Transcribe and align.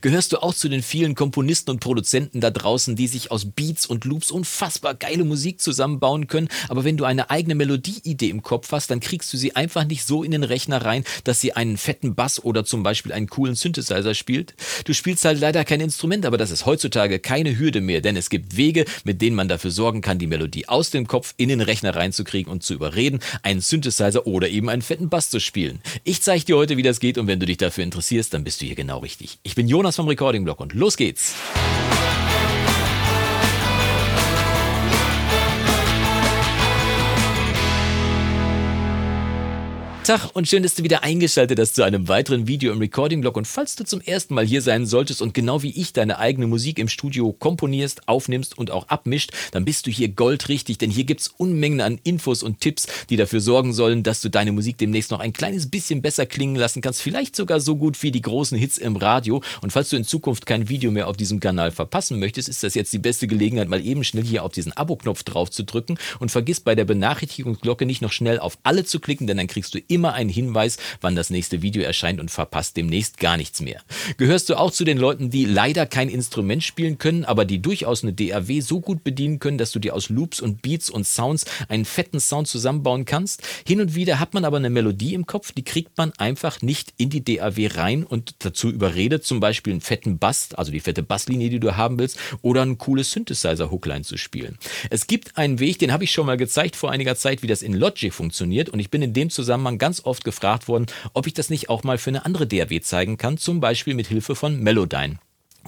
Gehörst 0.00 0.32
du 0.32 0.40
auch 0.40 0.54
zu 0.54 0.68
den 0.68 0.84
vielen 0.84 1.16
Komponisten 1.16 1.72
und 1.72 1.80
Produzenten 1.80 2.40
da 2.40 2.50
draußen, 2.50 2.94
die 2.94 3.08
sich 3.08 3.32
aus 3.32 3.46
Beats 3.46 3.84
und 3.84 4.04
Loops 4.04 4.30
unfassbar 4.30 4.94
geile 4.94 5.24
Musik 5.24 5.60
zusammenbauen 5.60 6.28
können, 6.28 6.46
aber 6.68 6.84
wenn 6.84 6.96
du 6.96 7.02
eine 7.02 7.30
eigene 7.30 7.56
Melodieidee 7.56 8.28
im 8.28 8.44
Kopf 8.44 8.70
hast, 8.70 8.92
dann 8.92 9.00
kriegst 9.00 9.32
du 9.32 9.36
sie 9.36 9.56
einfach 9.56 9.82
nicht 9.82 10.06
so 10.06 10.22
in 10.22 10.30
den 10.30 10.44
Rechner 10.44 10.84
rein, 10.84 11.02
dass 11.24 11.40
sie 11.40 11.54
einen 11.54 11.76
fetten 11.76 12.14
Bass 12.14 12.44
oder 12.44 12.64
zum 12.64 12.84
Beispiel 12.84 13.12
einen 13.12 13.26
coolen 13.26 13.56
Synthesizer 13.56 14.14
spielt? 14.14 14.54
Du 14.84 14.94
spielst 14.94 15.24
halt 15.24 15.40
leider 15.40 15.64
kein 15.64 15.80
Instrument, 15.80 16.26
aber 16.26 16.38
das 16.38 16.52
ist 16.52 16.64
heutzutage 16.64 17.18
keine 17.18 17.58
Hürde 17.58 17.80
mehr, 17.80 18.00
denn 18.00 18.16
es 18.16 18.30
gibt 18.30 18.56
Wege, 18.56 18.84
mit 19.02 19.20
denen 19.20 19.34
man 19.34 19.48
dafür 19.48 19.72
sorgen 19.72 20.00
kann, 20.00 20.20
die 20.20 20.28
Melodie 20.28 20.68
aus 20.68 20.90
dem 20.90 21.08
Kopf 21.08 21.34
in 21.38 21.48
den 21.48 21.60
Rechner 21.60 21.96
reinzukriegen 21.96 22.52
und 22.52 22.62
zu 22.62 22.72
überreden, 22.72 23.18
einen 23.42 23.60
Synthesizer 23.60 24.28
oder 24.28 24.48
eben 24.48 24.68
einen 24.68 24.82
fetten 24.82 25.08
Bass 25.08 25.28
zu 25.28 25.40
spielen. 25.40 25.80
Ich 26.04 26.22
zeige 26.22 26.44
dir 26.44 26.56
heute, 26.56 26.76
wie 26.76 26.84
das 26.84 27.00
geht 27.00 27.18
und 27.18 27.26
wenn 27.26 27.40
du 27.40 27.46
dich 27.46 27.56
dafür 27.56 27.82
interessierst, 27.82 28.32
dann 28.32 28.44
bist 28.44 28.60
du 28.60 28.66
hier 28.66 28.76
genau 28.76 28.98
richtig. 28.98 29.40
Ich 29.42 29.56
bin 29.56 29.66
Jonas 29.66 29.87
Jonas 29.88 29.96
vom 29.96 30.08
Recording 30.08 30.44
Blog 30.44 30.60
und 30.60 30.74
los 30.74 30.98
geht's. 30.98 31.34
Tag 40.08 40.30
und 40.32 40.48
schön, 40.48 40.62
dass 40.62 40.74
du 40.74 40.84
wieder 40.84 41.04
eingeschaltet 41.04 41.58
hast 41.58 41.74
zu 41.74 41.82
einem 41.82 42.08
weiteren 42.08 42.46
Video 42.46 42.72
im 42.72 42.78
Recording-Blog. 42.78 43.36
Und 43.36 43.46
falls 43.46 43.76
du 43.76 43.84
zum 43.84 44.00
ersten 44.00 44.32
Mal 44.32 44.46
hier 44.46 44.62
sein 44.62 44.86
solltest 44.86 45.20
und 45.20 45.34
genau 45.34 45.62
wie 45.62 45.78
ich 45.78 45.92
deine 45.92 46.18
eigene 46.18 46.46
Musik 46.46 46.78
im 46.78 46.88
Studio 46.88 47.34
komponierst, 47.34 48.08
aufnimmst 48.08 48.56
und 48.56 48.70
auch 48.70 48.88
abmischt, 48.88 49.32
dann 49.50 49.66
bist 49.66 49.86
du 49.86 49.90
hier 49.90 50.08
goldrichtig, 50.08 50.78
denn 50.78 50.90
hier 50.90 51.04
gibt's 51.04 51.28
Unmengen 51.36 51.82
an 51.82 52.00
Infos 52.04 52.42
und 52.42 52.60
Tipps, 52.60 52.86
die 53.10 53.18
dafür 53.18 53.42
sorgen 53.42 53.74
sollen, 53.74 54.02
dass 54.02 54.22
du 54.22 54.30
deine 54.30 54.52
Musik 54.52 54.78
demnächst 54.78 55.10
noch 55.10 55.20
ein 55.20 55.34
kleines 55.34 55.68
bisschen 55.68 56.00
besser 56.00 56.24
klingen 56.24 56.56
lassen 56.56 56.80
kannst. 56.80 57.02
Vielleicht 57.02 57.36
sogar 57.36 57.60
so 57.60 57.76
gut 57.76 58.02
wie 58.02 58.10
die 58.10 58.22
großen 58.22 58.56
Hits 58.56 58.78
im 58.78 58.96
Radio. 58.96 59.42
Und 59.60 59.74
falls 59.74 59.90
du 59.90 59.96
in 59.96 60.04
Zukunft 60.04 60.46
kein 60.46 60.70
Video 60.70 60.90
mehr 60.90 61.08
auf 61.08 61.18
diesem 61.18 61.38
Kanal 61.38 61.70
verpassen 61.70 62.18
möchtest, 62.18 62.48
ist 62.48 62.62
das 62.62 62.72
jetzt 62.72 62.94
die 62.94 62.98
beste 62.98 63.26
Gelegenheit, 63.26 63.68
mal 63.68 63.84
eben 63.84 64.04
schnell 64.04 64.24
hier 64.24 64.42
auf 64.42 64.52
diesen 64.52 64.74
Abo-Knopf 64.74 65.22
drauf 65.24 65.50
zu 65.50 65.64
drücken 65.64 65.98
und 66.18 66.30
vergiss 66.30 66.60
bei 66.60 66.74
der 66.74 66.86
Benachrichtigungsglocke 66.86 67.84
nicht 67.84 68.00
noch 68.00 68.12
schnell 68.12 68.38
auf 68.38 68.56
alle 68.62 68.86
zu 68.86 69.00
klicken, 69.00 69.26
denn 69.26 69.36
dann 69.36 69.48
kriegst 69.48 69.74
du 69.74 69.78
immer 69.86 69.97
immer 69.98 70.14
einen 70.14 70.30
Hinweis, 70.30 70.76
wann 71.00 71.16
das 71.16 71.28
nächste 71.28 71.60
Video 71.60 71.82
erscheint 71.82 72.20
und 72.20 72.30
verpasst 72.30 72.76
demnächst 72.76 73.18
gar 73.18 73.36
nichts 73.36 73.60
mehr. 73.60 73.80
Gehörst 74.16 74.48
du 74.48 74.54
auch 74.54 74.70
zu 74.70 74.84
den 74.84 74.96
Leuten, 74.96 75.28
die 75.28 75.44
leider 75.44 75.86
kein 75.86 76.08
Instrument 76.08 76.62
spielen 76.62 76.98
können, 76.98 77.24
aber 77.24 77.44
die 77.44 77.60
durchaus 77.60 78.04
eine 78.04 78.12
DAW 78.12 78.60
so 78.60 78.80
gut 78.80 79.02
bedienen 79.02 79.40
können, 79.40 79.58
dass 79.58 79.72
du 79.72 79.80
dir 79.80 79.96
aus 79.96 80.08
Loops 80.08 80.38
und 80.38 80.62
Beats 80.62 80.88
und 80.88 81.04
Sounds 81.04 81.46
einen 81.68 81.84
fetten 81.84 82.20
Sound 82.20 82.46
zusammenbauen 82.46 83.06
kannst? 83.06 83.42
Hin 83.66 83.80
und 83.80 83.96
wieder 83.96 84.20
hat 84.20 84.34
man 84.34 84.44
aber 84.44 84.58
eine 84.58 84.70
Melodie 84.70 85.14
im 85.14 85.26
Kopf, 85.26 85.50
die 85.50 85.64
kriegt 85.64 85.98
man 85.98 86.12
einfach 86.16 86.62
nicht 86.62 86.94
in 86.96 87.10
die 87.10 87.24
DAW 87.24 87.66
rein 87.74 88.04
und 88.04 88.36
dazu 88.38 88.70
überredet, 88.70 89.24
zum 89.24 89.40
Beispiel 89.40 89.72
einen 89.72 89.80
fetten 89.80 90.18
Bass, 90.18 90.50
also 90.54 90.70
die 90.70 90.78
fette 90.78 91.02
Basslinie, 91.02 91.50
die 91.50 91.58
du 91.58 91.76
haben 91.76 91.98
willst, 91.98 92.20
oder 92.42 92.62
ein 92.62 92.78
cooles 92.78 93.10
Synthesizer-Hookline 93.10 94.02
zu 94.02 94.16
spielen. 94.16 94.58
Es 94.90 95.08
gibt 95.08 95.36
einen 95.36 95.58
Weg, 95.58 95.80
den 95.80 95.92
habe 95.92 96.04
ich 96.04 96.12
schon 96.12 96.26
mal 96.26 96.36
gezeigt 96.36 96.76
vor 96.76 96.92
einiger 96.92 97.16
Zeit, 97.16 97.42
wie 97.42 97.48
das 97.48 97.62
in 97.62 97.74
Logic 97.74 98.14
funktioniert 98.14 98.68
und 98.68 98.78
ich 98.78 98.90
bin 98.90 99.02
in 99.02 99.12
dem 99.12 99.28
Zusammenhang 99.28 99.78
ganz 99.78 99.87
oft 100.04 100.24
gefragt 100.24 100.68
worden, 100.68 100.86
ob 101.14 101.26
ich 101.26 101.34
das 101.34 101.50
nicht 101.50 101.68
auch 101.68 101.82
mal 101.82 101.98
für 101.98 102.10
eine 102.10 102.24
andere 102.24 102.46
DAW 102.46 102.80
zeigen 102.80 103.16
kann, 103.16 103.38
zum 103.38 103.60
Beispiel 103.60 103.94
mit 103.94 104.06
Hilfe 104.06 104.34
von 104.34 104.60
Melodyne. 104.60 105.18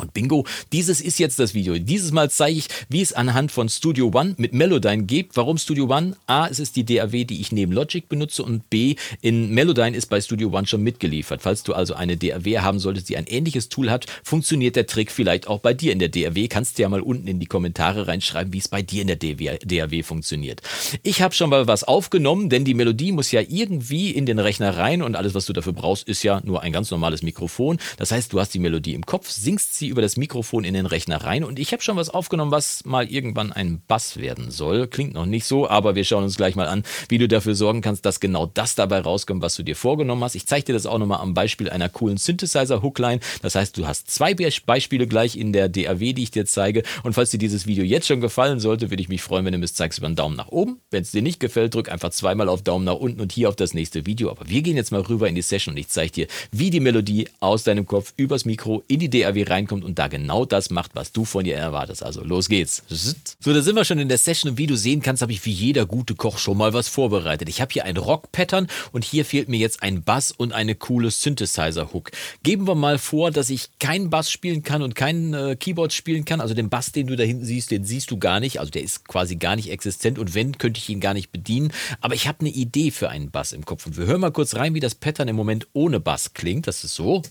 Und 0.00 0.14
bingo, 0.14 0.46
dieses 0.72 1.00
ist 1.00 1.18
jetzt 1.18 1.38
das 1.38 1.54
Video. 1.54 1.78
Dieses 1.78 2.10
Mal 2.12 2.30
zeige 2.30 2.58
ich, 2.58 2.68
wie 2.88 3.02
es 3.02 3.12
anhand 3.12 3.52
von 3.52 3.68
Studio 3.68 4.10
One 4.14 4.34
mit 4.38 4.52
Melodyne 4.52 5.04
geht. 5.04 5.30
Warum 5.34 5.58
Studio 5.58 5.84
One? 5.84 6.16
A, 6.26 6.46
es 6.48 6.58
ist 6.58 6.76
die 6.76 6.84
DAW, 6.84 7.24
die 7.24 7.40
ich 7.40 7.52
neben 7.52 7.72
Logic 7.72 8.08
benutze 8.08 8.42
und 8.42 8.70
B, 8.70 8.96
in 9.20 9.50
Melodyne 9.50 9.96
ist 9.96 10.06
bei 10.06 10.20
Studio 10.20 10.50
One 10.50 10.66
schon 10.66 10.82
mitgeliefert. 10.82 11.42
Falls 11.42 11.62
du 11.62 11.74
also 11.74 11.94
eine 11.94 12.16
DAW 12.16 12.60
haben 12.60 12.78
solltest, 12.78 13.08
die 13.08 13.16
ein 13.16 13.26
ähnliches 13.26 13.68
Tool 13.68 13.90
hat, 13.90 14.06
funktioniert 14.24 14.76
der 14.76 14.86
Trick 14.86 15.10
vielleicht 15.10 15.46
auch 15.46 15.60
bei 15.60 15.74
dir 15.74 15.92
in 15.92 15.98
der 15.98 16.08
DAW. 16.08 16.48
Kannst 16.48 16.78
du 16.78 16.82
ja 16.82 16.88
mal 16.88 17.00
unten 17.00 17.28
in 17.28 17.38
die 17.38 17.46
Kommentare 17.46 18.08
reinschreiben, 18.08 18.52
wie 18.52 18.58
es 18.58 18.68
bei 18.68 18.82
dir 18.82 19.02
in 19.02 19.08
der 19.08 19.16
DAW 19.16 20.02
funktioniert. 20.02 20.62
Ich 21.02 21.22
habe 21.22 21.34
schon 21.34 21.50
mal 21.50 21.66
was 21.66 21.84
aufgenommen, 21.84 22.48
denn 22.48 22.64
die 22.64 22.74
Melodie 22.74 23.12
muss 23.12 23.30
ja 23.30 23.42
irgendwie 23.46 24.10
in 24.10 24.26
den 24.26 24.38
Rechner 24.38 24.76
rein 24.76 25.02
und 25.02 25.14
alles, 25.14 25.34
was 25.34 25.46
du 25.46 25.52
dafür 25.52 25.72
brauchst, 25.72 26.08
ist 26.08 26.22
ja 26.22 26.40
nur 26.44 26.62
ein 26.62 26.72
ganz 26.72 26.90
normales 26.90 27.22
Mikrofon. 27.22 27.78
Das 27.98 28.12
heißt, 28.12 28.32
du 28.32 28.40
hast 28.40 28.54
die 28.54 28.58
Melodie 28.58 28.94
im 28.94 29.04
Kopf, 29.04 29.28
singst 29.30 29.74
sie 29.74 29.88
über 29.90 30.00
das 30.00 30.16
Mikrofon 30.16 30.64
in 30.64 30.74
den 30.74 30.86
Rechner 30.86 31.22
rein 31.22 31.44
und 31.44 31.58
ich 31.58 31.72
habe 31.72 31.82
schon 31.82 31.96
was 31.96 32.08
aufgenommen, 32.08 32.50
was 32.50 32.84
mal 32.84 33.10
irgendwann 33.10 33.52
ein 33.52 33.82
Bass 33.86 34.16
werden 34.16 34.50
soll. 34.50 34.86
Klingt 34.86 35.12
noch 35.12 35.26
nicht 35.26 35.44
so, 35.44 35.68
aber 35.68 35.94
wir 35.94 36.04
schauen 36.04 36.24
uns 36.24 36.36
gleich 36.36 36.56
mal 36.56 36.68
an, 36.68 36.84
wie 37.08 37.18
du 37.18 37.28
dafür 37.28 37.54
sorgen 37.54 37.82
kannst, 37.82 38.06
dass 38.06 38.20
genau 38.20 38.46
das 38.46 38.74
dabei 38.74 39.00
rauskommt, 39.00 39.42
was 39.42 39.56
du 39.56 39.62
dir 39.62 39.76
vorgenommen 39.76 40.24
hast. 40.24 40.34
Ich 40.34 40.46
zeige 40.46 40.66
dir 40.66 40.72
das 40.72 40.86
auch 40.86 40.98
nochmal 40.98 41.20
am 41.20 41.34
Beispiel 41.34 41.68
einer 41.68 41.88
coolen 41.88 42.16
Synthesizer-Hookline. 42.16 43.20
Das 43.42 43.54
heißt, 43.54 43.76
du 43.76 43.86
hast 43.86 44.10
zwei 44.10 44.34
Beispiele 44.34 45.06
gleich 45.06 45.36
in 45.36 45.52
der 45.52 45.68
DAW, 45.68 46.12
die 46.12 46.22
ich 46.22 46.30
dir 46.30 46.46
zeige. 46.46 46.82
Und 47.02 47.14
falls 47.14 47.30
dir 47.30 47.38
dieses 47.38 47.66
Video 47.66 47.84
jetzt 47.84 48.06
schon 48.06 48.20
gefallen 48.20 48.60
sollte, 48.60 48.90
würde 48.90 49.02
ich 49.02 49.08
mich 49.08 49.22
freuen, 49.22 49.44
wenn 49.44 49.52
du 49.52 49.58
mir 49.58 49.66
zeigst 49.66 49.98
über 49.98 50.06
einen 50.06 50.16
Daumen 50.16 50.36
nach 50.36 50.48
oben. 50.48 50.80
Wenn 50.90 51.02
es 51.02 51.10
dir 51.10 51.22
nicht 51.22 51.40
gefällt, 51.40 51.74
drück 51.74 51.90
einfach 51.90 52.10
zweimal 52.10 52.48
auf 52.48 52.62
Daumen 52.62 52.84
nach 52.84 52.94
unten 52.94 53.20
und 53.20 53.32
hier 53.32 53.48
auf 53.48 53.56
das 53.56 53.74
nächste 53.74 54.06
Video. 54.06 54.30
Aber 54.30 54.48
wir 54.48 54.62
gehen 54.62 54.76
jetzt 54.76 54.92
mal 54.92 55.00
rüber 55.00 55.28
in 55.28 55.34
die 55.34 55.42
Session 55.42 55.74
und 55.74 55.78
ich 55.78 55.88
zeige 55.88 56.12
dir, 56.12 56.26
wie 56.52 56.70
die 56.70 56.80
Melodie 56.80 57.28
aus 57.40 57.64
deinem 57.64 57.86
Kopf 57.86 58.12
übers 58.16 58.44
Mikro 58.44 58.82
in 58.86 59.00
die 59.00 59.10
DAW 59.10 59.42
reinkommt 59.42 59.79
und 59.82 59.98
da 59.98 60.08
genau 60.08 60.44
das 60.44 60.70
macht, 60.70 60.94
was 60.94 61.12
du 61.12 61.24
von 61.24 61.44
ihr 61.44 61.56
erwartest. 61.56 62.02
Also 62.02 62.22
los 62.22 62.48
geht's. 62.48 62.82
So, 62.88 63.52
da 63.52 63.62
sind 63.62 63.76
wir 63.76 63.84
schon 63.84 63.98
in 63.98 64.08
der 64.08 64.18
Session 64.18 64.52
und 64.52 64.58
wie 64.58 64.66
du 64.66 64.76
sehen 64.76 65.02
kannst, 65.02 65.22
habe 65.22 65.32
ich 65.32 65.44
wie 65.44 65.52
jeder 65.52 65.86
gute 65.86 66.14
Koch 66.14 66.38
schon 66.38 66.58
mal 66.58 66.72
was 66.72 66.88
vorbereitet. 66.88 67.48
Ich 67.48 67.60
habe 67.60 67.72
hier 67.72 67.84
ein 67.84 67.96
Rock-Pattern 67.96 68.68
und 68.92 69.04
hier 69.04 69.24
fehlt 69.24 69.48
mir 69.48 69.58
jetzt 69.58 69.82
ein 69.82 70.02
Bass 70.02 70.32
und 70.32 70.52
eine 70.52 70.74
coole 70.74 71.10
Synthesizer-Hook. 71.10 72.10
Geben 72.42 72.66
wir 72.66 72.74
mal 72.74 72.98
vor, 72.98 73.30
dass 73.30 73.50
ich 73.50 73.68
keinen 73.78 74.10
Bass 74.10 74.30
spielen 74.30 74.62
kann 74.62 74.82
und 74.82 74.94
kein 74.94 75.34
äh, 75.34 75.56
Keyboard 75.56 75.92
spielen 75.92 76.24
kann. 76.24 76.40
Also 76.40 76.54
den 76.54 76.68
Bass, 76.68 76.92
den 76.92 77.06
du 77.06 77.16
da 77.16 77.24
hinten 77.24 77.44
siehst, 77.44 77.70
den 77.70 77.84
siehst 77.84 78.10
du 78.10 78.18
gar 78.18 78.40
nicht. 78.40 78.60
Also 78.60 78.70
der 78.70 78.82
ist 78.82 79.06
quasi 79.06 79.36
gar 79.36 79.56
nicht 79.56 79.70
existent 79.70 80.18
und 80.18 80.34
wenn, 80.34 80.58
könnte 80.58 80.78
ich 80.78 80.88
ihn 80.88 81.00
gar 81.00 81.14
nicht 81.14 81.32
bedienen. 81.32 81.72
Aber 82.00 82.14
ich 82.14 82.28
habe 82.28 82.40
eine 82.40 82.50
Idee 82.50 82.90
für 82.90 83.08
einen 83.08 83.30
Bass 83.30 83.52
im 83.52 83.64
Kopf 83.64 83.86
und 83.86 83.96
wir 83.96 84.06
hören 84.06 84.20
mal 84.20 84.32
kurz 84.32 84.56
rein, 84.56 84.74
wie 84.74 84.80
das 84.80 84.94
Pattern 84.94 85.28
im 85.28 85.36
Moment 85.36 85.66
ohne 85.72 86.00
Bass 86.00 86.34
klingt. 86.34 86.66
Das 86.66 86.84
ist 86.84 86.94
so. 86.94 87.22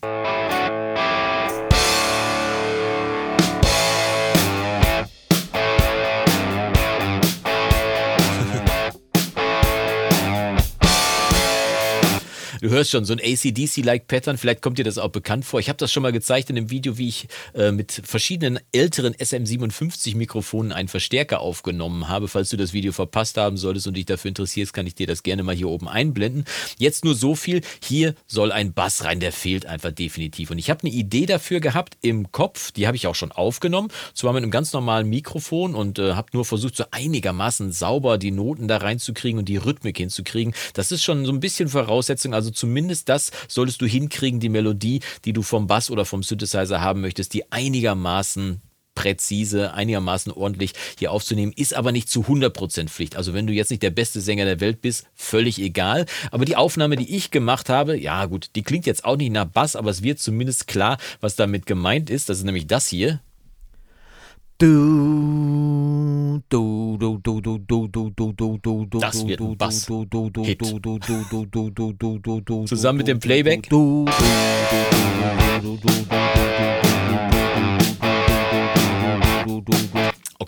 Hörst 12.69 12.91
schon, 12.91 13.03
so 13.03 13.13
ein 13.13 13.19
ACDC-like 13.19 14.07
Pattern, 14.07 14.38
vielleicht 14.38 14.62
kommt 14.62 14.78
dir 14.78 14.84
das 14.84 15.00
auch 15.00 15.09
bekannt 15.09 15.44
vor. 15.44 15.59
Ich 15.59 15.69
habe 15.69 15.78
das 15.78 15.91
schon 15.91 16.03
mal 16.03 16.12
gezeigt 16.12 16.52
in 16.52 16.57
einem 16.57 16.69
Video, 16.69 17.00
wie 17.00 17.07
ich 17.07 17.28
äh, 17.56 17.72
mit 17.72 17.91
verschiedenen 18.06 18.59
älteren 18.72 19.16
SM57-Mikrofonen 19.16 20.72
einen 20.72 20.88
Verstärker 20.88 21.40
aufgenommen 21.40 22.09
habe. 22.09 22.28
Falls 22.28 22.50
du 22.50 22.57
das 22.57 22.72
Video 22.72 22.91
verpasst 22.91 23.38
haben 23.38 23.57
solltest 23.57 23.88
und 23.88 23.97
dich 23.97 24.06
dafür 24.06 24.30
interessierst, 24.30 24.72
kann 24.72 24.85
ich 24.85 24.94
dir 24.94 25.07
das 25.07 25.24
gerne 25.24 25.41
mal 25.41 25.56
hier 25.56 25.68
oben 25.68 25.88
einblenden. 25.88 26.46
Jetzt 26.78 27.03
nur 27.03 27.16
so 27.16 27.34
viel, 27.34 27.62
hier 27.84 28.13
soll 28.28 28.52
ein 28.52 28.74
Bass 28.74 29.03
rein, 29.03 29.19
der 29.19 29.31
fehlt 29.31 29.66
einfach 29.66 29.91
definitiv. 29.91 30.51
Und 30.51 30.59
ich 30.59 30.69
habe 30.69 30.81
eine 30.84 30.91
Idee 30.91 31.25
dafür 31.25 31.62
gehabt 31.62 31.97
im 32.03 32.31
Kopf, 32.31 32.72
die 32.72 32.86
habe 32.86 32.96
ich 32.96 33.07
auch 33.07 33.16
schon 33.16 33.31
aufgenommen, 33.31 33.90
zwar 34.13 34.34
mit 34.34 34.44
einem 34.44 34.51
ganz 34.51 34.74
normalen 34.74 35.09
Mikrofon 35.09 35.74
und 35.74 35.97
äh, 35.97 36.13
habe 36.13 36.30
nur 36.34 36.46
versucht, 36.46 36.75
so 36.75 36.84
einigermaßen 36.91 37.72
sauber 37.72 38.19
die 38.19 38.30
Noten 38.30 38.68
da 38.68 38.78
reinzukriegen 38.78 39.40
und 39.40 39.50
die 39.50 39.57
Rhythmik 39.57 39.97
hinzukriegen. 39.97 40.53
Das 40.75 40.91
ist 40.91 41.03
schon 41.03 41.25
so 41.25 41.31
ein 41.31 41.40
bisschen 41.40 41.68
Voraussetzung, 41.68 42.36
also 42.36 42.51
zumindest 42.59 43.09
das 43.09 43.31
solltest 43.47 43.81
du 43.81 43.86
hinkriegen, 43.86 44.40
die 44.40 44.50
Melodie, 44.50 45.02
die 45.25 45.34
du 45.34 45.42
vom 45.42 45.68
Bass 45.68 45.90
oder 45.90 46.06
vom 46.06 46.24
Synthesizer 46.24 46.81
haben 46.81 47.02
möchtest, 47.02 47.34
die 47.34 47.52
einigermaßen 47.52 48.62
präzise, 49.00 49.74
einigermaßen 49.74 50.30
ordentlich 50.34 50.74
hier 50.98 51.14
aufzunehmen, 51.14 51.53
ist 51.56 51.74
aber 51.74 51.94
nicht 51.94 52.09
zu 52.09 52.24
100% 52.24 52.90
Pflicht. 52.90 53.16
Also 53.16 53.34
wenn 53.34 53.48
du 53.48 53.53
jetzt 53.53 53.69
nicht 53.69 53.81
der 53.81 53.92
beste 53.92 54.19
Sänger 54.19 54.44
der 54.44 54.59
Welt 54.59 54.81
bist, 54.81 55.06
völlig 55.16 55.58
egal. 55.59 56.06
Aber 56.31 56.44
die 56.44 56.58
Aufnahme, 56.58 56.98
die 56.98 57.16
ich 57.16 57.31
gemacht 57.31 57.69
habe, 57.69 57.98
ja 57.98 58.25
gut, 58.25 58.50
die 58.56 58.64
klingt 58.64 58.86
jetzt 58.86 59.06
auch 59.06 59.16
nicht 59.16 59.31
nach 59.31 59.46
Bass, 59.46 59.78
aber 59.78 59.90
es 59.90 60.03
wird 60.03 60.19
zumindest 60.19 60.68
klar, 60.68 60.98
was 61.22 61.38
damit 61.38 61.66
gemeint 61.66 62.09
ist. 62.09 62.28
Das 62.28 62.40
ist 62.40 62.44
nämlich 62.44 62.68
das 62.68 62.90
hier. 62.90 63.22
Du, 64.62 66.42
du, 66.50 66.98
du, 67.00 67.18
du, 67.24 67.40
du, 67.40 67.60
du, 67.60 67.88
du, 67.88 67.88
du, 67.88 68.34
du, 68.34 68.58
du, 68.58 68.86
du, 68.88 69.00
das 69.00 69.26
wird 69.26 69.40
ein 69.40 69.56
Bass. 69.56 69.88
Hit. 70.44 70.62
Zusammen 72.68 72.98
mit 72.98 73.08
dem 73.08 73.20
Playback. 73.20 73.70
Okay, 73.72 74.10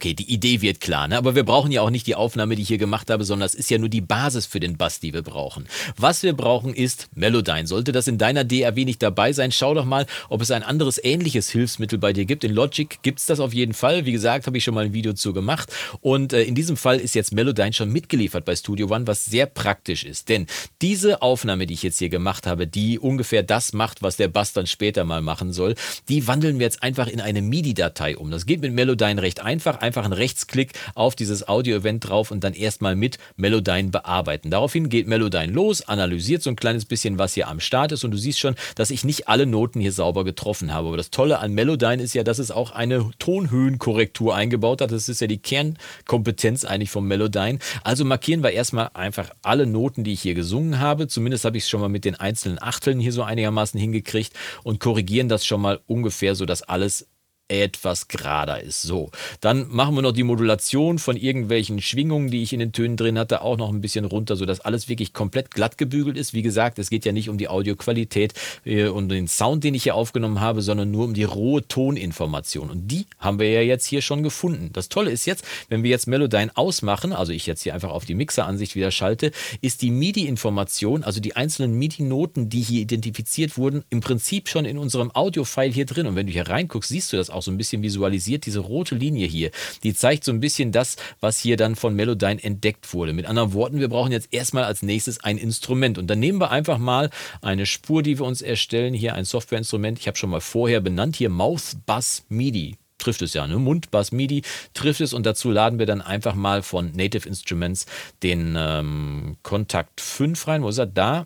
Okay, 0.01 0.15
die 0.15 0.33
Idee 0.33 0.61
wird 0.61 0.81
klar, 0.81 1.07
ne? 1.07 1.15
aber 1.15 1.35
wir 1.35 1.43
brauchen 1.43 1.71
ja 1.71 1.83
auch 1.83 1.91
nicht 1.91 2.07
die 2.07 2.15
Aufnahme, 2.15 2.55
die 2.55 2.63
ich 2.63 2.69
hier 2.69 2.79
gemacht 2.79 3.11
habe, 3.11 3.23
sondern 3.23 3.45
es 3.45 3.53
ist 3.53 3.69
ja 3.69 3.77
nur 3.77 3.87
die 3.87 4.01
Basis 4.01 4.47
für 4.47 4.59
den 4.59 4.75
Bass, 4.75 4.99
die 4.99 5.13
wir 5.13 5.21
brauchen. 5.21 5.67
Was 5.95 6.23
wir 6.23 6.33
brauchen 6.33 6.73
ist 6.73 7.09
Melodyne. 7.13 7.67
Sollte 7.67 7.91
das 7.91 8.07
in 8.07 8.17
deiner 8.17 8.43
DAW 8.43 8.83
nicht 8.83 9.03
dabei 9.03 9.31
sein, 9.31 9.51
schau 9.51 9.75
doch 9.75 9.85
mal, 9.85 10.07
ob 10.27 10.41
es 10.41 10.49
ein 10.49 10.63
anderes 10.63 10.99
ähnliches 11.03 11.51
Hilfsmittel 11.51 11.99
bei 11.99 12.13
dir 12.13 12.25
gibt. 12.25 12.43
In 12.43 12.51
Logic 12.51 12.97
gibt 13.03 13.19
es 13.19 13.27
das 13.27 13.39
auf 13.39 13.53
jeden 13.53 13.75
Fall. 13.75 14.07
Wie 14.07 14.11
gesagt, 14.11 14.47
habe 14.47 14.57
ich 14.57 14.63
schon 14.63 14.73
mal 14.73 14.85
ein 14.85 14.93
Video 14.93 15.13
zu 15.13 15.33
gemacht. 15.33 15.71
Und 15.99 16.33
äh, 16.33 16.41
in 16.41 16.55
diesem 16.55 16.77
Fall 16.77 16.99
ist 16.99 17.13
jetzt 17.13 17.31
Melodyne 17.31 17.73
schon 17.73 17.91
mitgeliefert 17.91 18.43
bei 18.43 18.55
Studio 18.55 18.87
One, 18.89 19.05
was 19.05 19.27
sehr 19.27 19.45
praktisch 19.45 20.03
ist. 20.03 20.29
Denn 20.29 20.47
diese 20.81 21.21
Aufnahme, 21.21 21.67
die 21.67 21.75
ich 21.75 21.83
jetzt 21.83 21.99
hier 21.99 22.09
gemacht 22.09 22.47
habe, 22.47 22.65
die 22.65 22.97
ungefähr 22.97 23.43
das 23.43 23.71
macht, 23.71 24.01
was 24.01 24.17
der 24.17 24.29
Bass 24.29 24.51
dann 24.53 24.65
später 24.65 25.03
mal 25.03 25.21
machen 25.21 25.53
soll, 25.53 25.75
die 26.09 26.25
wandeln 26.25 26.57
wir 26.57 26.65
jetzt 26.65 26.81
einfach 26.81 27.05
in 27.05 27.21
eine 27.21 27.43
MIDI-Datei 27.43 28.17
um. 28.17 28.31
Das 28.31 28.47
geht 28.47 28.61
mit 28.61 28.73
Melodyne 28.73 29.21
recht 29.21 29.41
einfach. 29.41 29.79
Einfach 29.79 29.90
einen 29.97 30.13
Rechtsklick 30.13 30.73
auf 30.95 31.15
dieses 31.15 31.47
Audio-Event 31.47 32.07
drauf 32.07 32.31
und 32.31 32.43
dann 32.43 32.53
erstmal 32.53 32.95
mit 32.95 33.17
Melodyne 33.35 33.89
bearbeiten. 33.89 34.49
Daraufhin 34.49 34.89
geht 34.89 35.07
Melodyne 35.07 35.51
los, 35.51 35.81
analysiert 35.81 36.43
so 36.43 36.49
ein 36.49 36.55
kleines 36.55 36.85
bisschen, 36.85 37.17
was 37.17 37.33
hier 37.33 37.47
am 37.47 37.59
Start 37.59 37.91
ist 37.91 38.03
und 38.03 38.11
du 38.11 38.17
siehst 38.17 38.39
schon, 38.39 38.55
dass 38.75 38.91
ich 38.91 39.03
nicht 39.03 39.27
alle 39.27 39.45
Noten 39.45 39.79
hier 39.79 39.91
sauber 39.91 40.23
getroffen 40.23 40.73
habe. 40.73 40.87
Aber 40.87 40.97
das 40.97 41.11
Tolle 41.11 41.39
an 41.39 41.53
Melodyne 41.53 42.01
ist 42.01 42.13
ja, 42.13 42.23
dass 42.23 42.39
es 42.39 42.51
auch 42.51 42.71
eine 42.71 43.11
Tonhöhenkorrektur 43.19 44.35
eingebaut 44.35 44.81
hat. 44.81 44.91
Das 44.91 45.09
ist 45.09 45.21
ja 45.21 45.27
die 45.27 45.39
Kernkompetenz 45.39 46.65
eigentlich 46.65 46.91
vom 46.91 47.07
Melodyne. 47.07 47.59
Also 47.83 48.05
markieren 48.05 48.43
wir 48.43 48.51
erstmal 48.51 48.89
einfach 48.93 49.29
alle 49.41 49.65
Noten, 49.65 50.03
die 50.03 50.13
ich 50.13 50.21
hier 50.21 50.33
gesungen 50.33 50.79
habe. 50.79 51.07
Zumindest 51.07 51.45
habe 51.45 51.57
ich 51.57 51.63
es 51.63 51.69
schon 51.69 51.81
mal 51.81 51.89
mit 51.89 52.05
den 52.05 52.15
einzelnen 52.15 52.61
Achteln 52.61 52.99
hier 52.99 53.11
so 53.11 53.23
einigermaßen 53.23 53.79
hingekriegt 53.79 54.33
und 54.63 54.79
korrigieren 54.79 55.29
das 55.29 55.45
schon 55.45 55.61
mal 55.61 55.79
ungefähr, 55.87 56.35
so 56.35 56.45
dass 56.45 56.63
alles 56.63 57.07
etwas 57.51 58.07
gerader 58.07 58.61
ist. 58.61 58.81
So, 58.81 59.11
dann 59.41 59.67
machen 59.69 59.95
wir 59.95 60.01
noch 60.01 60.13
die 60.13 60.23
Modulation 60.23 60.99
von 60.99 61.17
irgendwelchen 61.17 61.81
Schwingungen, 61.81 62.31
die 62.31 62.41
ich 62.41 62.53
in 62.53 62.59
den 62.59 62.71
Tönen 62.71 62.97
drin 62.97 63.19
hatte, 63.19 63.41
auch 63.41 63.57
noch 63.57 63.69
ein 63.69 63.81
bisschen 63.81 64.05
runter, 64.05 64.35
sodass 64.35 64.61
alles 64.61 64.87
wirklich 64.87 65.13
komplett 65.13 65.51
glatt 65.51 65.77
gebügelt 65.77 66.17
ist. 66.17 66.33
Wie 66.33 66.41
gesagt, 66.41 66.79
es 66.79 66.89
geht 66.89 67.05
ja 67.05 67.11
nicht 67.11 67.29
um 67.29 67.37
die 67.37 67.49
Audioqualität 67.49 68.33
äh, 68.65 68.87
und 68.87 69.09
den 69.09 69.27
Sound, 69.27 69.63
den 69.63 69.73
ich 69.73 69.83
hier 69.83 69.95
aufgenommen 69.95 70.39
habe, 70.39 70.61
sondern 70.61 70.91
nur 70.91 71.05
um 71.05 71.13
die 71.13 71.23
rohe 71.23 71.67
Toninformation. 71.67 72.69
Und 72.69 72.87
die 72.87 73.05
haben 73.19 73.39
wir 73.39 73.51
ja 73.51 73.61
jetzt 73.61 73.85
hier 73.85 74.01
schon 74.01 74.23
gefunden. 74.23 74.69
Das 74.73 74.89
Tolle 74.89 75.11
ist 75.11 75.25
jetzt, 75.25 75.45
wenn 75.69 75.83
wir 75.83 75.89
jetzt 75.89 76.07
Melodyne 76.07 76.51
ausmachen, 76.55 77.13
also 77.13 77.33
ich 77.33 77.45
jetzt 77.45 77.63
hier 77.63 77.73
einfach 77.73 77.91
auf 77.91 78.05
die 78.05 78.15
Mixeransicht 78.15 78.75
wieder 78.75 78.91
schalte, 78.91 79.31
ist 79.61 79.81
die 79.81 79.91
MIDI-Information, 79.91 81.03
also 81.03 81.19
die 81.19 81.35
einzelnen 81.35 81.73
MIDI-Noten, 81.77 82.49
die 82.49 82.61
hier 82.61 82.81
identifiziert 82.81 83.57
wurden, 83.57 83.83
im 83.89 83.99
Prinzip 83.99 84.47
schon 84.47 84.65
in 84.65 84.77
unserem 84.77 85.11
Audio-File 85.13 85.73
hier 85.73 85.85
drin. 85.85 86.07
Und 86.07 86.15
wenn 86.15 86.27
du 86.27 86.33
hier 86.33 86.47
reinguckst, 86.47 86.89
siehst 86.89 87.11
du 87.11 87.17
das 87.17 87.29
auch 87.29 87.40
auch 87.41 87.45
so 87.45 87.51
ein 87.51 87.57
bisschen 87.57 87.81
visualisiert. 87.81 88.45
Diese 88.45 88.59
rote 88.59 88.95
Linie 88.95 89.27
hier, 89.27 89.51
die 89.83 89.93
zeigt 89.93 90.23
so 90.23 90.31
ein 90.31 90.39
bisschen 90.39 90.71
das, 90.71 90.95
was 91.19 91.39
hier 91.39 91.57
dann 91.57 91.75
von 91.75 91.95
Melodyne 91.95 92.43
entdeckt 92.43 92.93
wurde. 92.93 93.13
Mit 93.13 93.25
anderen 93.25 93.53
Worten, 93.53 93.79
wir 93.79 93.89
brauchen 93.89 94.11
jetzt 94.11 94.29
erstmal 94.31 94.63
als 94.63 94.83
nächstes 94.83 95.23
ein 95.23 95.37
Instrument. 95.37 95.97
Und 95.97 96.07
dann 96.07 96.19
nehmen 96.19 96.39
wir 96.39 96.51
einfach 96.51 96.77
mal 96.77 97.09
eine 97.41 97.65
Spur, 97.65 98.03
die 98.03 98.19
wir 98.19 98.25
uns 98.25 98.41
erstellen. 98.41 98.93
Hier 98.93 99.15
ein 99.15 99.25
Softwareinstrument. 99.25 99.99
Ich 99.99 100.07
habe 100.07 100.17
schon 100.17 100.29
mal 100.29 100.41
vorher 100.41 100.81
benannt. 100.81 101.15
Hier 101.15 101.29
Mouth 101.29 101.77
Bass 101.85 102.23
MIDI 102.29 102.77
trifft 102.99 103.23
es 103.23 103.33
ja, 103.33 103.47
ne? 103.47 103.57
Mundbass 103.57 104.11
MIDI 104.11 104.43
trifft 104.75 105.01
es 105.01 105.13
und 105.13 105.25
dazu 105.25 105.49
laden 105.49 105.79
wir 105.79 105.87
dann 105.87 106.01
einfach 106.01 106.35
mal 106.35 106.61
von 106.61 106.91
Native 106.91 107.27
Instruments 107.27 107.87
den 108.21 108.55
ähm, 108.55 109.37
Kontakt 109.41 110.01
5 110.01 110.47
rein. 110.47 110.61
Wo 110.61 110.69
ist 110.69 110.77
er? 110.77 110.85
Da 110.85 111.25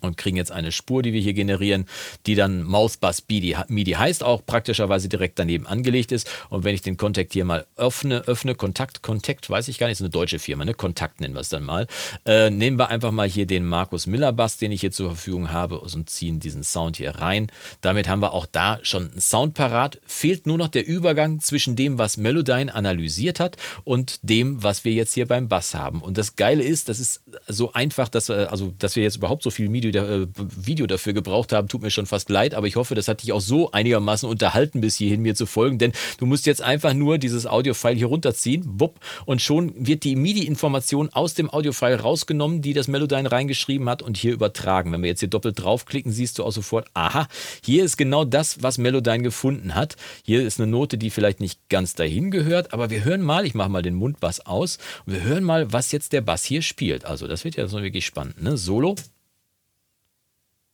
und 0.00 0.16
kriegen 0.16 0.36
jetzt 0.36 0.52
eine 0.52 0.72
Spur, 0.72 1.02
die 1.02 1.12
wir 1.12 1.20
hier 1.20 1.34
generieren, 1.34 1.86
die 2.26 2.34
dann 2.34 2.64
Mouthbus 2.64 3.24
MIDI 3.28 3.92
heißt, 3.92 4.24
auch 4.24 4.44
praktischerweise 4.44 5.08
direkt 5.08 5.38
daneben 5.38 5.66
angelegt 5.66 6.12
ist. 6.12 6.28
Und 6.48 6.64
wenn 6.64 6.74
ich 6.74 6.82
den 6.82 6.96
Kontakt 6.96 7.32
hier 7.32 7.44
mal 7.44 7.66
öffne, 7.76 8.22
öffne, 8.26 8.54
Kontakt, 8.54 9.02
Kontakt, 9.02 9.48
weiß 9.48 9.68
ich 9.68 9.78
gar 9.78 9.86
nicht, 9.86 9.94
ist 9.94 10.00
eine 10.00 10.10
deutsche 10.10 10.38
Firma, 10.38 10.64
ne? 10.64 10.74
Kontakt 10.74 11.20
nennen 11.20 11.34
wir 11.34 11.40
es 11.40 11.48
dann 11.48 11.64
mal. 11.64 11.86
Äh, 12.24 12.50
nehmen 12.50 12.78
wir 12.78 12.88
einfach 12.88 13.10
mal 13.12 13.28
hier 13.28 13.46
den 13.46 13.66
Markus 13.66 14.06
Miller 14.06 14.32
Bass, 14.32 14.56
den 14.56 14.72
ich 14.72 14.80
hier 14.80 14.92
zur 14.92 15.10
Verfügung 15.10 15.52
habe 15.52 15.80
und 15.80 16.08
ziehen 16.08 16.40
diesen 16.40 16.64
Sound 16.64 16.96
hier 16.96 17.16
rein. 17.16 17.48
Damit 17.80 18.08
haben 18.08 18.20
wir 18.20 18.32
auch 18.32 18.46
da 18.46 18.78
schon 18.82 19.10
einen 19.10 19.20
Sound 19.20 19.54
parat. 19.54 20.00
Fehlt 20.06 20.46
nur 20.46 20.58
noch 20.58 20.68
der 20.68 20.86
Übergang 20.86 21.40
zwischen 21.40 21.76
dem, 21.76 21.98
was 21.98 22.16
Melodyne 22.16 22.74
analysiert 22.74 23.40
hat 23.40 23.56
und 23.84 24.18
dem, 24.22 24.62
was 24.62 24.84
wir 24.84 24.92
jetzt 24.92 25.14
hier 25.14 25.26
beim 25.26 25.48
Bass 25.48 25.74
haben. 25.74 26.00
Und 26.00 26.18
das 26.18 26.36
Geile 26.36 26.62
ist, 26.62 26.88
das 26.88 27.00
ist 27.00 27.22
so 27.46 27.72
einfach, 27.72 28.08
dass, 28.08 28.28
wir, 28.28 28.50
also, 28.50 28.72
dass 28.78 28.96
wir 28.96 29.02
jetzt 29.02 29.16
überhaupt 29.16 29.42
so 29.42 29.50
viel 29.50 29.68
MIDI 29.68 29.81
Video, 29.88 30.02
äh, 30.04 30.26
Video 30.36 30.86
dafür 30.86 31.12
gebraucht 31.12 31.52
haben, 31.52 31.68
tut 31.68 31.82
mir 31.82 31.90
schon 31.90 32.06
fast 32.06 32.30
leid, 32.30 32.54
aber 32.54 32.66
ich 32.66 32.76
hoffe, 32.76 32.94
das 32.94 33.08
hat 33.08 33.22
dich 33.22 33.32
auch 33.32 33.40
so 33.40 33.72
einigermaßen 33.72 34.28
unterhalten, 34.28 34.80
bis 34.80 34.96
hierhin 34.96 35.22
mir 35.22 35.34
zu 35.34 35.46
folgen, 35.46 35.78
denn 35.78 35.92
du 36.18 36.26
musst 36.26 36.46
jetzt 36.46 36.62
einfach 36.62 36.94
nur 36.94 37.18
dieses 37.18 37.46
Audio-File 37.46 37.96
hier 37.96 38.06
runterziehen, 38.06 38.62
wupp, 38.80 39.00
und 39.26 39.42
schon 39.42 39.72
wird 39.76 40.04
die 40.04 40.16
MIDI-Information 40.16 41.10
aus 41.10 41.34
dem 41.34 41.50
Audio-File 41.50 41.96
rausgenommen, 41.96 42.62
die 42.62 42.72
das 42.72 42.88
Melodyne 42.88 43.30
reingeschrieben 43.30 43.88
hat 43.88 44.02
und 44.02 44.16
hier 44.16 44.32
übertragen. 44.32 44.92
Wenn 44.92 45.02
wir 45.02 45.08
jetzt 45.08 45.20
hier 45.20 45.28
doppelt 45.28 45.60
draufklicken, 45.60 46.12
siehst 46.12 46.38
du 46.38 46.44
auch 46.44 46.52
sofort, 46.52 46.88
aha, 46.94 47.28
hier 47.64 47.84
ist 47.84 47.96
genau 47.96 48.24
das, 48.24 48.62
was 48.62 48.78
Melodyne 48.78 49.22
gefunden 49.22 49.74
hat. 49.74 49.96
Hier 50.24 50.42
ist 50.46 50.60
eine 50.60 50.70
Note, 50.70 50.98
die 50.98 51.10
vielleicht 51.10 51.40
nicht 51.40 51.68
ganz 51.68 51.94
dahin 51.94 52.30
gehört, 52.30 52.72
aber 52.72 52.90
wir 52.90 53.04
hören 53.04 53.22
mal, 53.22 53.46
ich 53.46 53.54
mache 53.54 53.68
mal 53.68 53.82
den 53.82 53.94
Mundbass 53.94 54.40
aus, 54.40 54.78
und 55.06 55.14
wir 55.14 55.22
hören 55.22 55.44
mal, 55.44 55.72
was 55.72 55.92
jetzt 55.92 56.12
der 56.12 56.20
Bass 56.20 56.44
hier 56.44 56.62
spielt. 56.62 57.04
Also 57.04 57.26
das 57.26 57.44
wird 57.44 57.56
ja 57.56 57.66
so 57.66 57.82
wirklich 57.82 58.06
spannend, 58.06 58.42
ne? 58.42 58.56
Solo. 58.56 58.96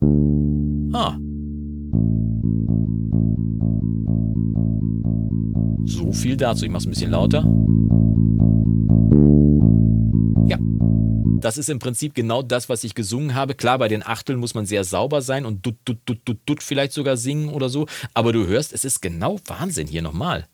Ah. 0.01 1.17
So 5.85 6.11
viel 6.11 6.37
dazu. 6.37 6.65
Ich 6.65 6.71
mache 6.71 6.81
es 6.81 6.87
ein 6.87 6.91
bisschen 6.91 7.11
lauter. 7.11 7.45
Ja. 10.47 10.57
Das 11.41 11.57
ist 11.57 11.69
im 11.69 11.79
Prinzip 11.79 12.13
genau 12.15 12.41
das, 12.41 12.69
was 12.69 12.83
ich 12.83 12.95
gesungen 12.95 13.33
habe. 13.33 13.55
Klar, 13.55 13.77
bei 13.77 13.87
den 13.87 14.05
Achteln 14.05 14.39
muss 14.39 14.55
man 14.55 14.65
sehr 14.65 14.83
sauber 14.83 15.21
sein 15.21 15.45
und 15.45 15.65
dut, 15.65 15.77
dut, 15.85 15.99
dut, 16.05 16.19
dut, 16.25 16.37
dut 16.45 16.63
vielleicht 16.63 16.91
sogar 16.91 17.17
singen 17.17 17.49
oder 17.49 17.69
so. 17.69 17.87
Aber 18.13 18.33
du 18.33 18.45
hörst, 18.47 18.73
es 18.73 18.83
ist 18.83 19.01
genau 19.01 19.39
Wahnsinn 19.45 19.87
hier 19.87 20.01
nochmal. 20.01 20.47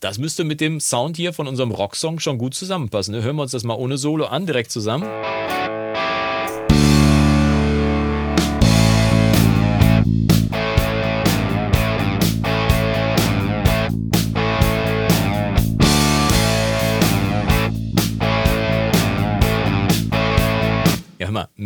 Das 0.00 0.18
müsste 0.18 0.44
mit 0.44 0.60
dem 0.60 0.80
Sound 0.80 1.16
hier 1.16 1.32
von 1.32 1.48
unserem 1.48 1.72
Rocksong 1.72 2.20
schon 2.20 2.38
gut 2.38 2.54
zusammenpassen. 2.54 3.14
Ne? 3.14 3.22
Hören 3.22 3.36
wir 3.36 3.42
uns 3.42 3.52
das 3.52 3.64
mal 3.64 3.74
ohne 3.74 3.98
Solo 3.98 4.26
an, 4.26 4.46
direkt 4.46 4.70
zusammen. 4.70 5.08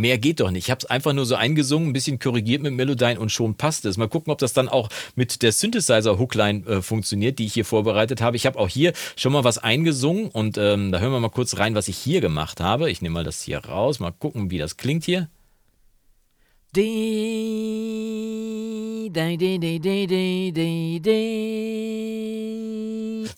Mehr 0.02 0.18
geht 0.18 0.40
doch 0.40 0.50
nicht. 0.50 0.66
Ich 0.66 0.70
habe 0.70 0.80
es 0.80 0.84
einfach 0.84 1.14
nur 1.14 1.24
so 1.24 1.36
eingesungen, 1.36 1.88
ein 1.88 1.92
bisschen 1.94 2.18
korrigiert 2.18 2.62
mit 2.62 2.74
Melodyne 2.74 3.18
und 3.18 3.32
schon 3.32 3.54
passt 3.54 3.86
es. 3.86 3.96
Mal 3.96 4.08
gucken, 4.08 4.30
ob 4.32 4.38
das 4.38 4.52
dann 4.52 4.68
auch 4.68 4.90
mit 5.14 5.42
der 5.42 5.52
Synthesizer-Hookline 5.52 6.66
äh, 6.66 6.82
funktioniert, 6.82 7.38
die 7.38 7.46
ich 7.46 7.54
hier 7.54 7.64
vorbereitet 7.64 8.20
habe. 8.20 8.36
Ich 8.36 8.44
habe 8.44 8.58
auch 8.58 8.68
hier 8.68 8.92
schon 9.16 9.32
mal 9.32 9.44
was 9.44 9.56
eingesungen 9.56 10.28
und 10.28 10.58
ähm, 10.58 10.92
da 10.92 10.98
hören 10.98 11.12
wir 11.12 11.20
mal 11.20 11.30
kurz 11.30 11.56
rein, 11.56 11.74
was 11.74 11.88
ich 11.88 11.96
hier 11.96 12.20
gemacht 12.20 12.60
habe. 12.60 12.90
Ich 12.90 13.00
nehme 13.00 13.14
mal 13.14 13.24
das 13.24 13.40
hier 13.42 13.64
raus, 13.64 14.00
mal 14.00 14.10
gucken, 14.10 14.50
wie 14.50 14.58
das 14.58 14.76
klingt 14.76 15.04
hier. 15.04 15.30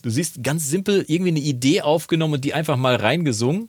Du 0.03 0.11
siehst 0.11 0.43
ganz 0.43 0.69
simpel 0.71 1.05
irgendwie 1.09 1.31
eine 1.31 1.41
Idee 1.41 1.83
aufgenommen 1.83 2.35
und 2.35 2.45
die 2.45 2.55
einfach 2.55 2.77
mal 2.77 2.97
reingesungen. 2.97 3.69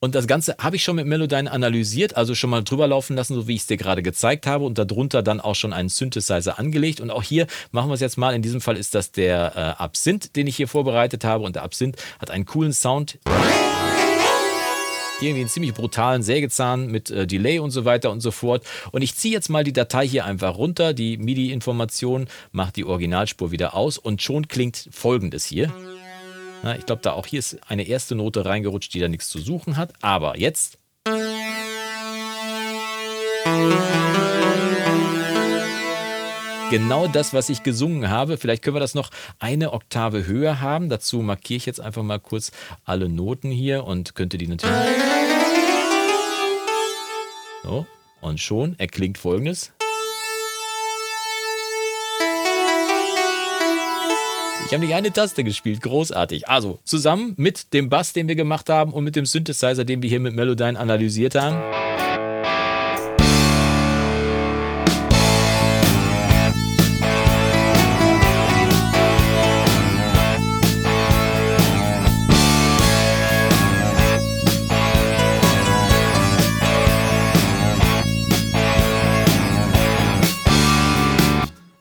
Und 0.00 0.14
das 0.14 0.26
Ganze 0.26 0.54
habe 0.58 0.76
ich 0.76 0.84
schon 0.84 0.96
mit 0.96 1.06
Melodyne 1.06 1.50
analysiert, 1.50 2.14
also 2.16 2.34
schon 2.34 2.50
mal 2.50 2.62
drüber 2.62 2.86
laufen 2.86 3.16
lassen, 3.16 3.34
so 3.34 3.48
wie 3.48 3.54
ich 3.54 3.62
es 3.62 3.66
dir 3.66 3.78
gerade 3.78 4.02
gezeigt 4.02 4.46
habe 4.46 4.66
und 4.66 4.76
darunter 4.78 5.22
dann 5.22 5.40
auch 5.40 5.54
schon 5.54 5.72
einen 5.72 5.88
Synthesizer 5.88 6.58
angelegt. 6.58 7.00
Und 7.00 7.10
auch 7.10 7.22
hier 7.22 7.46
machen 7.70 7.88
wir 7.88 7.94
es 7.94 8.00
jetzt 8.00 8.18
mal. 8.18 8.34
In 8.34 8.42
diesem 8.42 8.60
Fall 8.60 8.76
ist 8.76 8.94
das 8.94 9.12
der 9.12 9.56
äh, 9.56 9.82
Absinth, 9.82 10.36
den 10.36 10.46
ich 10.46 10.56
hier 10.56 10.68
vorbereitet 10.68 11.24
habe. 11.24 11.44
Und 11.44 11.56
der 11.56 11.62
Absinth 11.62 11.96
hat 12.18 12.30
einen 12.30 12.44
coolen 12.44 12.74
Sound 12.74 13.18
irgendwie 15.20 15.40
einen 15.40 15.48
ziemlich 15.48 15.74
brutalen 15.74 16.22
Sägezahn 16.22 16.86
mit 16.86 17.10
äh, 17.10 17.26
Delay 17.26 17.58
und 17.58 17.70
so 17.70 17.84
weiter 17.84 18.10
und 18.10 18.20
so 18.20 18.30
fort. 18.30 18.64
Und 18.92 19.02
ich 19.02 19.14
ziehe 19.14 19.34
jetzt 19.34 19.48
mal 19.48 19.64
die 19.64 19.72
Datei 19.72 20.06
hier 20.06 20.24
einfach 20.24 20.56
runter, 20.56 20.94
die 20.94 21.16
MIDI-Information, 21.16 22.28
mache 22.52 22.72
die 22.72 22.84
Originalspur 22.84 23.50
wieder 23.50 23.74
aus 23.74 23.98
und 23.98 24.22
schon 24.22 24.48
klingt 24.48 24.88
folgendes 24.90 25.44
hier. 25.44 25.72
Na, 26.62 26.76
ich 26.76 26.86
glaube, 26.86 27.02
da 27.02 27.12
auch 27.12 27.26
hier 27.26 27.38
ist 27.38 27.58
eine 27.68 27.84
erste 27.84 28.14
Note 28.14 28.44
reingerutscht, 28.44 28.92
die 28.94 29.00
da 29.00 29.08
nichts 29.08 29.28
zu 29.28 29.38
suchen 29.38 29.76
hat. 29.76 29.92
Aber 30.02 30.38
jetzt. 30.38 30.78
genau 36.70 37.06
das, 37.06 37.32
was 37.32 37.48
ich 37.48 37.62
gesungen 37.62 38.10
habe. 38.10 38.36
Vielleicht 38.36 38.62
können 38.62 38.76
wir 38.76 38.80
das 38.80 38.94
noch 38.94 39.10
eine 39.38 39.72
Oktave 39.72 40.26
höher 40.26 40.60
haben. 40.60 40.88
Dazu 40.88 41.20
markiere 41.20 41.56
ich 41.56 41.66
jetzt 41.66 41.80
einfach 41.80 42.02
mal 42.02 42.20
kurz 42.20 42.52
alle 42.84 43.08
Noten 43.08 43.50
hier 43.50 43.84
und 43.84 44.14
könnte 44.14 44.38
die 44.38 44.46
natürlich. 44.46 44.74
So, 47.62 47.86
und 48.20 48.40
schon 48.40 48.78
erklingt 48.78 49.18
folgendes. 49.18 49.72
Ich 54.66 54.74
habe 54.74 54.84
nicht 54.84 54.94
eine 54.94 55.10
Taste 55.10 55.44
gespielt, 55.44 55.80
großartig. 55.80 56.46
Also 56.48 56.78
zusammen 56.84 57.32
mit 57.38 57.72
dem 57.72 57.88
Bass, 57.88 58.12
den 58.12 58.28
wir 58.28 58.34
gemacht 58.34 58.68
haben 58.68 58.92
und 58.92 59.02
mit 59.02 59.16
dem 59.16 59.24
Synthesizer, 59.24 59.84
den 59.84 60.02
wir 60.02 60.10
hier 60.10 60.20
mit 60.20 60.34
Melodyne 60.34 60.78
analysiert 60.78 61.34
haben. 61.34 61.56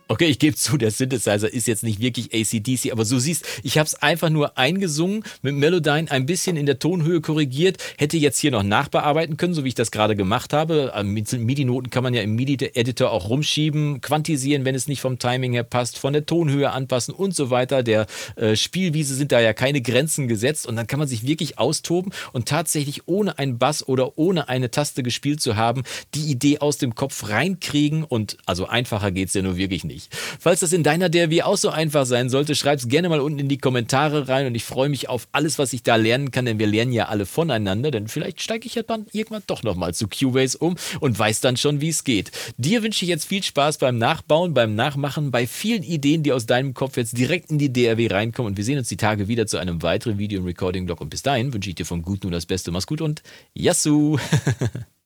Okay, 0.10 0.28
ich 0.28 0.40
gebe 0.40 0.56
zu, 0.56 0.78
der 0.78 0.92
Synthesizer 0.92 1.52
ist 1.52 1.68
jetzt 1.68 1.84
nicht 1.84 2.00
wirklich 2.00 2.34
ACDC, 2.34 2.94
aber 2.94 3.04
so 3.04 3.20
siehst, 3.20 3.46
ich 3.64 3.78
habe 3.78 3.88
es 3.88 3.96
einfach 3.96 4.30
nur 4.30 4.58
eingesungen, 4.58 5.24
mit 5.42 5.54
Melodyne 5.56 6.10
ein 6.10 6.26
bisschen 6.26 6.56
in 6.56 6.66
der 6.66 6.80
Tonhöhe 6.80 7.20
korrigiert, 7.20 7.84
hätte 7.98 8.16
jetzt 8.16 8.40
hier 8.40 8.52
noch 8.52 8.64
nachbearbeiten 8.64 9.36
können, 9.36 9.54
so 9.54 9.66
wie 9.66 9.68
ich 9.68 9.76
das 9.76 9.92
gerade 9.92 10.16
gemacht 10.16 10.54
habe. 10.54 10.94
Mit 11.04 11.34
MIDI-Noten 11.34 11.90
kann 11.90 12.04
man 12.04 12.14
ja 12.14 12.22
im 12.22 12.36
MIDI-Editor 12.36 13.12
auch 13.12 13.28
rumschieben, 13.28 14.00
quantisieren, 14.00 14.64
wenn 14.64 14.76
es 14.76 14.88
nicht 14.88 15.02
vom 15.02 15.20
Timing 15.20 15.52
her 15.52 15.64
passt, 15.64 15.98
von 15.98 16.14
der 16.14 16.26
Tonhöhe 16.26 16.72
anpassen 16.72 17.14
und 17.14 17.36
so 17.36 17.50
weiter. 17.50 17.84
Der 17.84 18.06
äh, 18.38 18.56
Spielwiese 18.56 19.14
sind 19.14 19.34
da 19.34 19.42
ja 19.42 19.52
keine 19.52 19.82
Grenzen 19.82 20.30
gesetzt 20.30 20.68
und 20.68 20.78
dann 20.78 20.88
kann 20.88 21.00
man 21.00 21.10
sich 21.10 21.28
wirklich 21.28 21.60
austoben 21.60 22.14
und 22.32 22.48
tatsächlich 22.48 23.10
ohne 23.10 23.38
einen 23.40 23.58
Bass 23.58 23.86
oder 23.86 24.18
ohne 24.18 24.48
eine 24.48 24.72
Taste 24.72 25.04
gespielt 25.04 25.42
zu 25.42 25.58
haben, 25.58 25.84
die 26.16 26.32
Idee 26.32 26.60
aus 26.60 26.78
dem 26.78 26.96
Kopf 26.96 27.28
reinkriegen 27.28 28.06
und 28.06 28.38
also 28.46 28.68
einfacher 28.68 29.12
geht 29.12 29.28
es 29.28 29.34
ja 29.34 29.42
nur 29.42 29.58
wirklich 29.58 29.84
nicht. 29.84 29.97
Falls 30.40 30.62
das 30.62 30.74
in 30.74 30.84
deiner 30.84 31.10
DRW 31.10 31.44
auch 31.44 31.58
so 31.58 31.70
einfach 31.70 32.06
sein 32.06 32.30
sollte, 32.30 32.56
schreib 32.56 32.80
es 32.80 32.88
gerne 32.88 33.10
mal 33.10 33.20
unten 33.20 33.40
in 33.40 33.50
die 33.50 33.58
Kommentare 33.58 34.28
rein 34.28 34.48
und 34.48 34.56
ich 34.56 34.64
freue 34.64 34.90
mich 34.90 35.10
auf 35.10 35.28
alles, 35.32 35.60
was 35.60 35.74
ich 35.74 35.84
da 35.84 35.96
lernen 35.96 36.32
kann, 36.32 36.46
denn 36.46 36.60
wir 36.60 36.68
lernen 36.68 36.94
ja 36.94 37.08
alle 37.08 37.26
voneinander, 37.26 37.92
denn 37.92 38.08
vielleicht 38.08 38.42
steige 38.42 38.68
ich 38.68 38.76
ja 38.76 38.84
dann 38.84 39.08
irgendwann 39.12 39.44
doch 39.48 39.64
nochmal 39.64 39.94
zu 39.94 40.08
Cubase 40.08 40.58
um 40.58 40.76
und 41.00 41.18
weiß 41.18 41.42
dann 41.42 41.58
schon, 41.58 41.82
wie 41.82 41.90
es 41.90 42.04
geht. 42.04 42.32
Dir 42.58 42.84
wünsche 42.84 43.06
ich 43.06 43.10
jetzt 43.10 43.26
viel 43.26 43.44
Spaß 43.44 43.78
beim 43.78 43.98
Nachbauen, 43.98 44.54
beim 44.54 44.76
Nachmachen, 44.76 45.32
bei 45.32 45.48
vielen 45.48 45.84
Ideen, 45.84 46.24
die 46.24 46.34
aus 46.34 46.46
deinem 46.46 46.74
Kopf 46.74 46.98
jetzt 46.98 47.18
direkt 47.18 47.52
in 47.52 47.58
die 47.58 47.72
DRW 47.72 48.08
reinkommen 48.08 48.52
und 48.52 48.58
wir 48.58 48.64
sehen 48.64 48.78
uns 48.78 48.90
die 48.90 48.98
Tage 48.98 49.28
wieder 49.28 49.48
zu 49.48 49.58
einem 49.58 49.82
weiteren 49.82 50.18
Video 50.18 50.40
im 50.40 50.46
Recording-Blog 50.46 51.02
und 51.02 51.10
bis 51.10 51.24
dahin 51.24 51.54
wünsche 51.54 51.70
ich 51.70 51.76
dir 51.76 51.86
vom 51.86 52.02
Guten 52.02 52.28
nur 52.28 52.32
das 52.32 52.46
Beste. 52.46 52.72
Mach's 52.72 52.88
gut 52.88 53.02
und 53.02 53.24
Yassou! 53.54 54.18